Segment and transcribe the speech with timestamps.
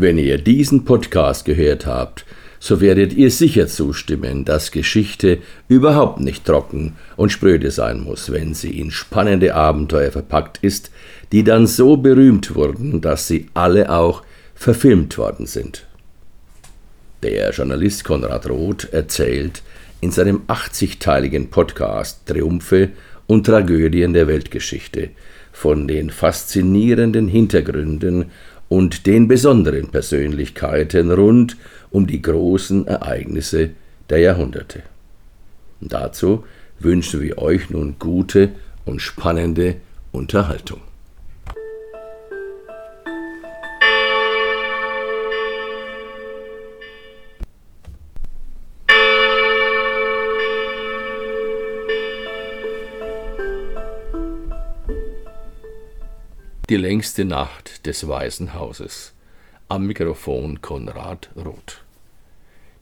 [0.00, 2.24] Wenn ihr diesen Podcast gehört habt,
[2.58, 8.54] so werdet ihr sicher zustimmen, dass Geschichte überhaupt nicht trocken und spröde sein muss, wenn
[8.54, 10.90] sie in spannende Abenteuer verpackt ist,
[11.32, 14.22] die dann so berühmt wurden, dass sie alle auch
[14.54, 15.86] verfilmt worden sind.
[17.22, 19.60] Der Journalist Konrad Roth erzählt
[20.00, 22.92] in seinem 80-teiligen Podcast Triumphe
[23.26, 25.10] und Tragödien der Weltgeschichte
[25.60, 28.30] von den faszinierenden Hintergründen
[28.70, 31.58] und den besonderen Persönlichkeiten rund
[31.90, 33.72] um die großen Ereignisse
[34.08, 34.82] der Jahrhunderte.
[35.82, 36.44] Und dazu
[36.78, 38.52] wünschen wir euch nun gute
[38.86, 39.76] und spannende
[40.12, 40.80] Unterhaltung.
[56.70, 59.12] Die längste Nacht des Weißen Hauses.
[59.68, 61.82] Am Mikrofon Konrad Roth.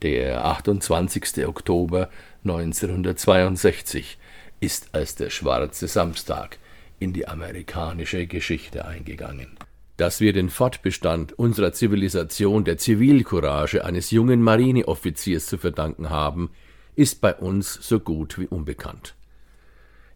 [0.00, 1.46] Der 28.
[1.46, 2.08] Oktober
[2.44, 4.16] 1962
[4.60, 6.56] ist als der schwarze Samstag
[6.98, 9.58] in die amerikanische Geschichte eingegangen.
[9.98, 16.48] Dass wir den Fortbestand unserer Zivilisation der Zivilcourage eines jungen Marineoffiziers zu verdanken haben,
[16.96, 19.14] ist bei uns so gut wie unbekannt.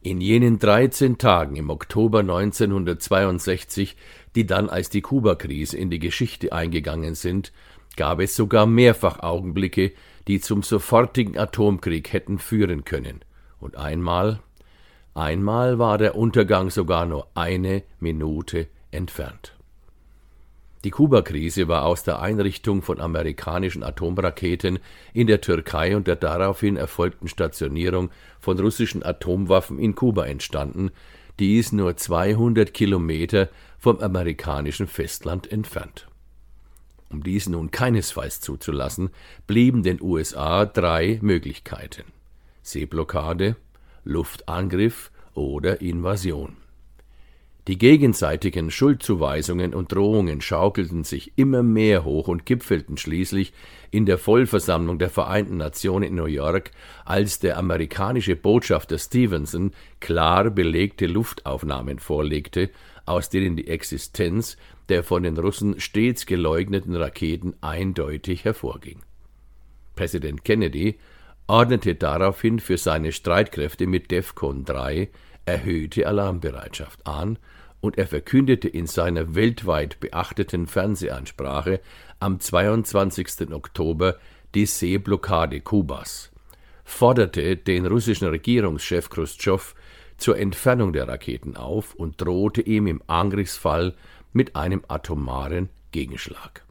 [0.00, 3.96] In jenen 13 Tagen im Oktober 1962,
[4.36, 7.52] die dann als die Kubakrise in die Geschichte eingegangen sind,
[7.96, 9.92] gab es sogar mehrfach Augenblicke,
[10.28, 13.24] die zum sofortigen Atomkrieg hätten führen können.
[13.58, 14.38] Und einmal,
[15.14, 19.57] einmal war der Untergang sogar nur eine Minute entfernt.
[20.84, 24.78] Die Kubakrise war aus der Einrichtung von amerikanischen Atomraketen
[25.12, 30.90] in der Türkei und der daraufhin erfolgten Stationierung von russischen Atomwaffen in Kuba entstanden,
[31.40, 33.48] dies nur 200 Kilometer
[33.78, 36.08] vom amerikanischen Festland entfernt.
[37.10, 39.10] Um dies nun keinesfalls zuzulassen,
[39.46, 42.04] blieben den USA drei Möglichkeiten
[42.62, 43.56] Seeblockade,
[44.04, 46.56] Luftangriff oder Invasion.
[47.68, 53.52] Die gegenseitigen Schuldzuweisungen und Drohungen schaukelten sich immer mehr hoch und gipfelten schließlich
[53.90, 56.70] in der Vollversammlung der Vereinten Nationen in New York,
[57.04, 62.70] als der amerikanische Botschafter Stevenson klar belegte Luftaufnahmen vorlegte,
[63.04, 64.56] aus denen die Existenz
[64.88, 69.00] der von den Russen stets geleugneten Raketen eindeutig hervorging.
[69.94, 70.98] Präsident Kennedy
[71.46, 75.10] ordnete daraufhin für seine Streitkräfte mit DEFCON 3
[75.48, 77.38] erhöhte Alarmbereitschaft an
[77.80, 81.80] und er verkündete in seiner weltweit beachteten Fernsehansprache
[82.20, 83.52] am 22.
[83.52, 84.18] Oktober
[84.54, 86.30] die Seeblockade Kubas,
[86.84, 89.74] forderte den russischen Regierungschef Khrushchev
[90.16, 93.94] zur Entfernung der Raketen auf und drohte ihm im Angriffsfall
[94.32, 96.64] mit einem atomaren Gegenschlag.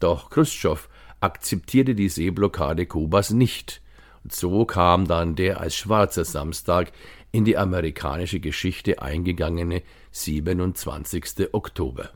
[0.00, 0.88] Doch Khrushchev
[1.20, 3.80] akzeptierte die Seeblockade Kubas nicht,
[4.24, 6.90] und so kam dann der als schwarzer Samstag
[7.32, 9.82] in die amerikanische Geschichte eingegangene
[10.12, 11.52] 27.
[11.52, 12.10] Oktober.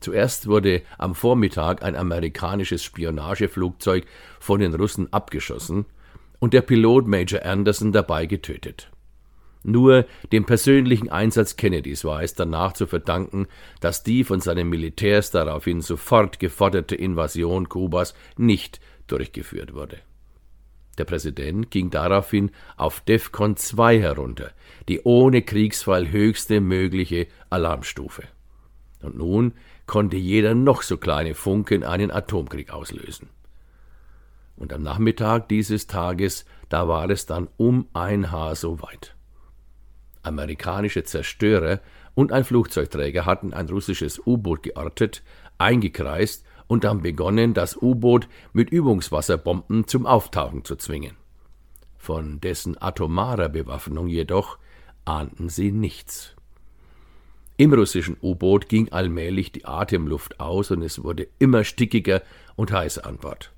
[0.00, 4.04] Zuerst wurde am Vormittag ein amerikanisches Spionageflugzeug
[4.40, 5.86] von den Russen abgeschossen
[6.40, 8.90] und der Pilot Major Anderson dabei getötet.
[9.62, 13.46] Nur dem persönlichen Einsatz Kennedys war es danach zu verdanken,
[13.80, 19.98] dass die von seinen Militärs daraufhin sofort geforderte Invasion Kubas nicht durchgeführt wurde.
[21.02, 24.52] Der Präsident ging daraufhin auf DEFCON 2 herunter,
[24.88, 28.22] die ohne Kriegsfall höchste mögliche Alarmstufe.
[29.00, 29.54] Und nun
[29.86, 33.30] konnte jeder noch so kleine Funken einen Atomkrieg auslösen.
[34.54, 39.16] Und am Nachmittag dieses Tages, da war es dann um ein Haar so weit.
[40.22, 41.80] Amerikanische Zerstörer
[42.14, 45.24] und ein Flugzeugträger hatten ein russisches U-Boot geortet,
[45.58, 51.16] eingekreist und dann begonnen, das U-Boot mit Übungswasserbomben zum Auftauchen zu zwingen.
[51.98, 54.58] Von dessen atomarer Bewaffnung jedoch
[55.04, 56.34] ahnten sie nichts.
[57.56, 62.22] Im russischen U-Boot ging allmählich die Atemluft aus und es wurde immer stickiger
[62.56, 63.52] und heißer an Bord.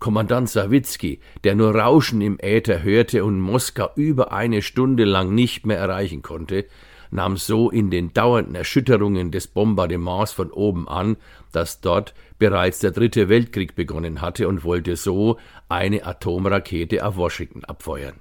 [0.00, 5.64] Kommandant Sawitski, der nur Rauschen im Äther hörte und Moskau über eine Stunde lang nicht
[5.64, 6.66] mehr erreichen konnte,
[7.12, 11.16] nahm so in den dauernden Erschütterungen des Bombardements von oben an,
[11.52, 15.38] dass dort bereits der dritte Weltkrieg begonnen hatte und wollte so
[15.68, 18.16] eine Atomrakete auf Washington abfeuern.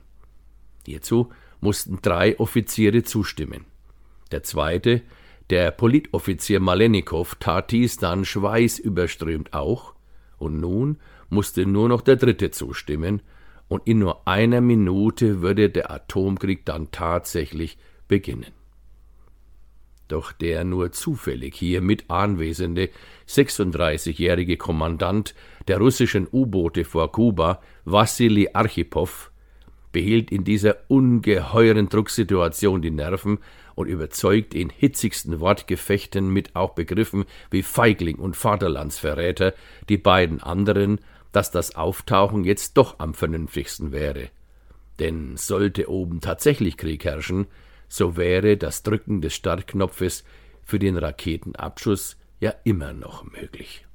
[0.86, 1.30] Hierzu
[1.62, 3.66] mussten drei Offiziere zustimmen.
[4.32, 5.02] Der zweite,
[5.50, 9.94] der Politoffizier Malenikow, tat dies dann schweißüberströmt auch,
[10.38, 10.98] und nun
[11.30, 13.22] musste nur noch der dritte zustimmen,
[13.70, 17.78] und in nur einer Minute würde der Atomkrieg dann tatsächlich
[18.10, 18.52] beginnen.
[20.12, 22.90] Doch der nur zufällig hier mit anwesende
[23.30, 25.34] 36-jährige Kommandant
[25.70, 29.32] der russischen U-Boote vor Kuba, Wassili Archipow,
[29.94, 33.40] behielt in dieser ungeheuren Drucksituation die Nerven
[33.76, 39.54] und überzeugt in hitzigsten Wortgefechten mit auch Begriffen wie Feigling und Vaterlandsverräter
[39.88, 41.00] die beiden anderen,
[41.32, 44.28] dass das Auftauchen jetzt doch am vernünftigsten wäre.
[45.00, 47.48] Denn sollte oben tatsächlich Krieg herrschen,
[47.92, 50.24] so wäre das Drücken des Startknopfes
[50.64, 53.86] für den Raketenabschuss ja immer noch möglich.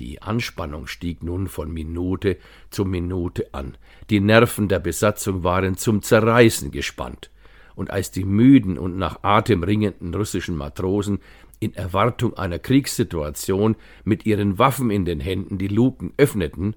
[0.00, 2.36] Die Anspannung stieg nun von Minute
[2.68, 3.76] zu Minute an.
[4.10, 7.30] Die Nerven der Besatzung waren zum Zerreißen gespannt.
[7.76, 11.20] Und als die müden und nach Atem ringenden russischen Matrosen
[11.60, 16.74] in Erwartung einer Kriegssituation mit ihren Waffen in den Händen die Luken öffneten,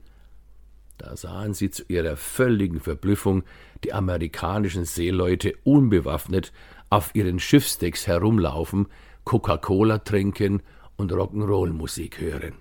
[1.03, 3.43] da sahen sie zu ihrer völligen Verblüffung
[3.83, 6.53] die amerikanischen Seeleute unbewaffnet
[6.89, 8.87] auf ihren Schiffsdecks herumlaufen,
[9.25, 10.63] Coca-Cola trinken
[10.95, 12.53] und Rock'n'Roll-Musik hören.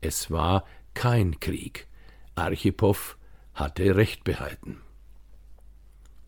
[0.00, 0.64] Es war
[0.94, 1.86] kein Krieg.
[2.34, 3.16] Archipow
[3.54, 4.80] hatte Recht behalten.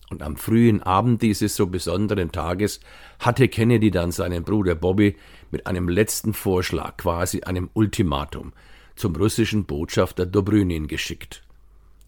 [0.09, 2.79] Und am frühen Abend dieses so besonderen Tages
[3.19, 5.17] hatte Kennedy dann seinen Bruder Bobby
[5.51, 8.53] mit einem letzten Vorschlag, quasi einem Ultimatum,
[8.97, 11.43] zum russischen Botschafter Dobrynin geschickt.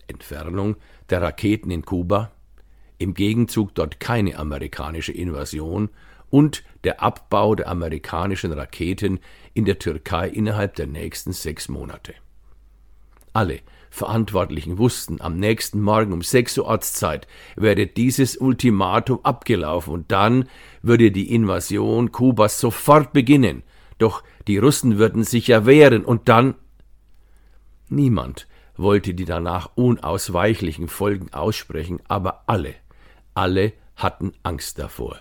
[0.07, 0.77] Entfernung
[1.11, 2.33] der Raketen in Kuba,
[2.99, 5.91] im Gegenzug dort keine amerikanische Invasion
[6.31, 9.21] und der Abbau der amerikanischen Raketen
[9.55, 12.15] in der Türkei innerhalb der nächsten sechs Monate.
[13.33, 13.61] Alle
[13.91, 17.27] Verantwortlichen wussten, am nächsten Morgen um sechs Uhr Ortszeit
[17.57, 20.49] werde dieses Ultimatum abgelaufen und dann
[20.83, 23.63] würde die Invasion Kubas sofort beginnen.
[23.99, 26.55] Doch die Russen würden sich ja wehren und dann.
[27.89, 28.47] Niemand
[28.77, 32.75] wollte die danach unausweichlichen Folgen aussprechen, aber alle,
[33.35, 35.19] alle hatten Angst davor.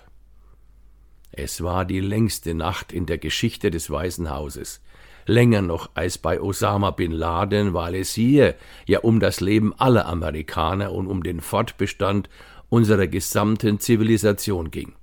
[1.31, 4.81] Es war die längste Nacht in der Geschichte des Weißen Hauses.
[5.25, 8.55] Länger noch als bei Osama bin Laden, weil es hier
[8.85, 12.29] ja um das Leben aller Amerikaner und um den Fortbestand
[12.69, 14.93] unserer gesamten Zivilisation ging.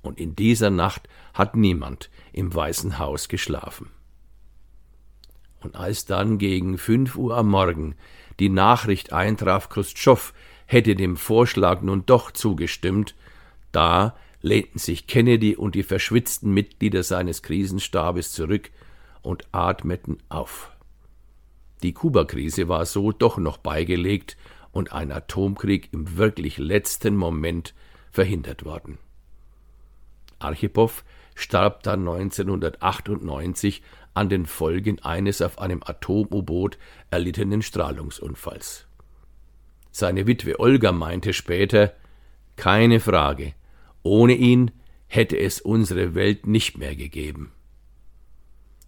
[0.00, 3.90] Und in dieser Nacht hat niemand im Weißen Haus geschlafen.
[5.62, 7.94] Und als dann gegen fünf Uhr am Morgen
[8.40, 10.32] die Nachricht eintraf, Khrushchev
[10.66, 13.14] hätte dem Vorschlag nun doch zugestimmt,
[13.70, 18.70] da lehnten sich Kennedy und die verschwitzten Mitglieder seines Krisenstabes zurück
[19.22, 20.72] und atmeten auf.
[21.82, 24.36] Die Kubakrise war so doch noch beigelegt
[24.72, 27.74] und ein Atomkrieg im wirklich letzten Moment
[28.10, 28.98] verhindert worden.
[30.38, 31.04] Archipow
[31.34, 33.82] starb dann 1998
[34.14, 36.78] an den Folgen eines auf einem Atom-U-Boot
[37.10, 38.86] erlittenen Strahlungsunfalls.
[39.90, 41.94] Seine Witwe Olga meinte später,
[42.56, 43.54] keine Frage,
[44.02, 44.70] ohne ihn
[45.06, 47.52] hätte es unsere Welt nicht mehr gegeben.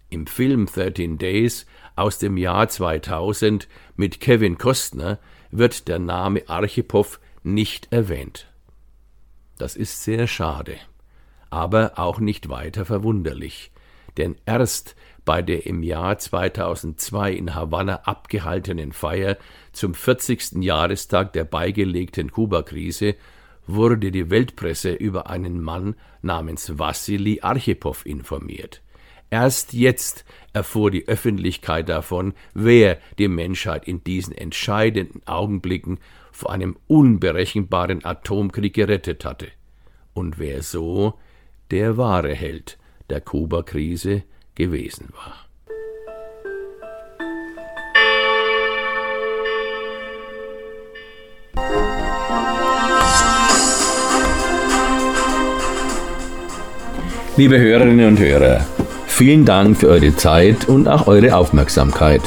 [0.09, 5.19] Im Film 13 Days aus dem Jahr 2000 mit Kevin Costner
[5.51, 8.47] wird der Name Archipow nicht erwähnt.
[9.57, 10.77] Das ist sehr schade,
[11.49, 13.71] aber auch nicht weiter verwunderlich,
[14.17, 14.95] denn erst
[15.25, 19.37] bei der im Jahr 2002 in Havanna abgehaltenen Feier
[19.73, 20.63] zum 40.
[20.63, 23.15] Jahrestag der beigelegten Kubakrise
[23.67, 28.81] wurde die Weltpresse über einen Mann namens Wassili Archipow informiert.
[29.31, 35.99] Erst jetzt erfuhr die Öffentlichkeit davon, wer die Menschheit in diesen entscheidenden Augenblicken
[36.31, 39.47] vor einem unberechenbaren Atomkrieg gerettet hatte
[40.13, 41.15] und wer so
[41.71, 42.77] der wahre Held
[43.09, 44.23] der Kuba-Krise
[44.55, 45.45] gewesen war.
[57.37, 58.65] Liebe Hörerinnen und Hörer,
[59.07, 62.21] vielen Dank für eure Zeit und auch eure Aufmerksamkeit.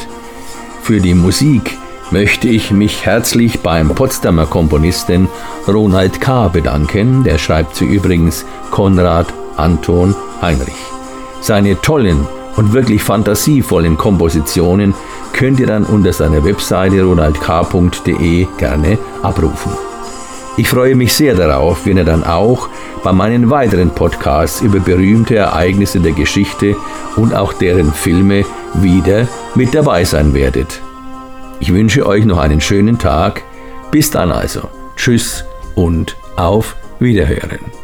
[0.83, 1.77] Für die Musik
[2.11, 5.27] möchte ich mich herzlich beim Potsdamer Komponisten
[5.67, 6.47] Ronald K.
[6.49, 7.23] bedanken.
[7.23, 10.75] Der schreibt sie übrigens Konrad Anton Heinrich.
[11.41, 14.93] Seine tollen und wirklich fantasievollen Kompositionen
[15.33, 19.71] könnt ihr dann unter seiner Webseite ronaldk.de gerne abrufen.
[20.57, 22.67] Ich freue mich sehr darauf, wenn ihr dann auch
[23.01, 26.75] bei meinen weiteren Podcasts über berühmte Ereignisse der Geschichte
[27.15, 28.43] und auch deren Filme
[28.73, 30.81] wieder mit dabei sein werdet.
[31.61, 33.43] Ich wünsche euch noch einen schönen Tag.
[33.91, 34.61] Bis dann also.
[34.95, 37.78] Tschüss und auf Wiederhören.